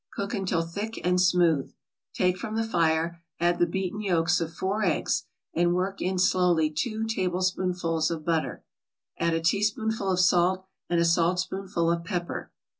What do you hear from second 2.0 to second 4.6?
Take from the fire, add the beaten yolks of